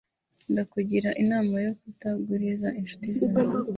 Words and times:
ndakugira 0.51 1.09
inama 1.21 1.55
yo 1.65 1.71
kutaguriza 1.79 2.67
inshuti 2.79 3.07
zawe 3.19 3.55